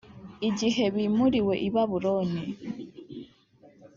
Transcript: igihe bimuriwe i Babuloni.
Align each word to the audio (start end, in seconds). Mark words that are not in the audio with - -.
igihe 0.49 0.83
bimuriwe 0.95 1.53
i 1.67 1.69
Babuloni. 1.73 2.43